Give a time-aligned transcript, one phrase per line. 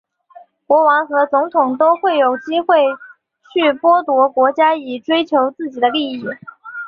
[0.65, 2.85] 国王和总统都有动机会
[3.53, 6.25] 去剥削国家以追求自己的利益。